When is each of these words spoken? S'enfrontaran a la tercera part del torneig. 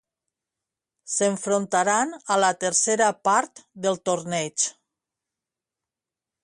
S'enfrontaran 1.15 2.15
a 2.35 2.39
la 2.45 2.49
tercera 2.65 3.09
part 3.29 3.63
del 3.85 4.01
torneig. 4.11 4.69